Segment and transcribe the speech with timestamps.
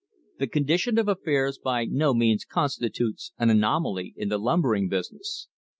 [0.39, 5.47] This condition of affairs by no means constitutes an anomaly in the lumbering business.